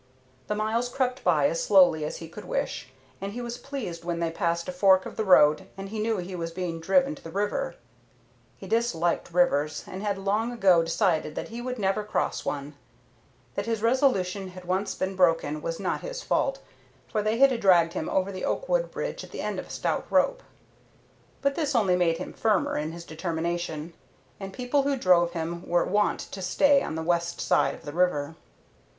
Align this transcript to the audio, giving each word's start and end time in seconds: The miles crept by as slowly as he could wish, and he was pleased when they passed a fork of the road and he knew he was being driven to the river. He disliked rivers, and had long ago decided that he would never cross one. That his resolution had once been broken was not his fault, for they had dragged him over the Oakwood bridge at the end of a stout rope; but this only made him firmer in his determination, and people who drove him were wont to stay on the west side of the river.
The 0.47 0.55
miles 0.55 0.89
crept 0.89 1.23
by 1.23 1.47
as 1.47 1.61
slowly 1.63 2.03
as 2.03 2.17
he 2.17 2.27
could 2.27 2.45
wish, 2.45 2.89
and 3.21 3.33
he 3.33 3.41
was 3.41 3.59
pleased 3.59 4.03
when 4.03 4.19
they 4.19 4.31
passed 4.31 4.67
a 4.67 4.71
fork 4.71 5.05
of 5.05 5.15
the 5.15 5.23
road 5.23 5.67
and 5.77 5.89
he 5.89 5.99
knew 5.99 6.17
he 6.17 6.35
was 6.35 6.49
being 6.49 6.79
driven 6.79 7.13
to 7.13 7.23
the 7.23 7.29
river. 7.29 7.75
He 8.57 8.65
disliked 8.65 9.31
rivers, 9.31 9.83
and 9.85 10.01
had 10.01 10.17
long 10.17 10.51
ago 10.51 10.81
decided 10.81 11.35
that 11.35 11.49
he 11.49 11.61
would 11.61 11.77
never 11.77 12.03
cross 12.03 12.43
one. 12.43 12.73
That 13.53 13.67
his 13.67 13.83
resolution 13.83 14.47
had 14.47 14.65
once 14.65 14.95
been 14.95 15.15
broken 15.15 15.61
was 15.61 15.79
not 15.79 16.01
his 16.01 16.23
fault, 16.23 16.61
for 17.07 17.21
they 17.21 17.37
had 17.37 17.59
dragged 17.61 17.93
him 17.93 18.09
over 18.09 18.31
the 18.31 18.43
Oakwood 18.43 18.89
bridge 18.89 19.23
at 19.23 19.29
the 19.29 19.41
end 19.41 19.59
of 19.59 19.67
a 19.67 19.69
stout 19.69 20.07
rope; 20.09 20.41
but 21.43 21.53
this 21.53 21.75
only 21.75 21.95
made 21.95 22.17
him 22.17 22.33
firmer 22.33 22.75
in 22.75 22.91
his 22.91 23.05
determination, 23.05 23.93
and 24.39 24.51
people 24.51 24.81
who 24.81 24.97
drove 24.97 25.33
him 25.33 25.61
were 25.69 25.85
wont 25.85 26.21
to 26.31 26.41
stay 26.41 26.81
on 26.81 26.95
the 26.95 27.03
west 27.03 27.39
side 27.39 27.75
of 27.75 27.83
the 27.85 27.93
river. 27.93 28.33